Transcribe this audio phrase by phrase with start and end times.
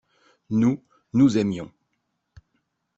[0.49, 1.71] Nous, nous aimions.